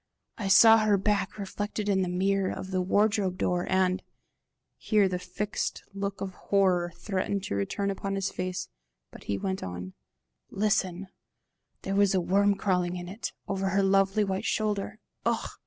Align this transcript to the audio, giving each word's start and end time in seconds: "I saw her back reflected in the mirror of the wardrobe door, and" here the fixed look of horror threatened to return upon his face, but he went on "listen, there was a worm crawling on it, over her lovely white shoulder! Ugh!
"I 0.39 0.47
saw 0.47 0.79
her 0.79 0.97
back 0.97 1.37
reflected 1.37 1.87
in 1.87 2.01
the 2.01 2.09
mirror 2.09 2.51
of 2.51 2.71
the 2.71 2.81
wardrobe 2.81 3.37
door, 3.37 3.67
and" 3.69 4.01
here 4.75 5.07
the 5.07 5.19
fixed 5.19 5.83
look 5.93 6.21
of 6.21 6.33
horror 6.33 6.91
threatened 6.95 7.43
to 7.43 7.55
return 7.55 7.91
upon 7.91 8.15
his 8.15 8.31
face, 8.31 8.67
but 9.11 9.25
he 9.25 9.37
went 9.37 9.61
on 9.61 9.93
"listen, 10.49 11.07
there 11.83 11.93
was 11.93 12.15
a 12.15 12.19
worm 12.19 12.55
crawling 12.55 12.97
on 12.97 13.07
it, 13.07 13.31
over 13.47 13.69
her 13.69 13.83
lovely 13.83 14.23
white 14.23 14.45
shoulder! 14.45 14.97
Ugh! 15.23 15.51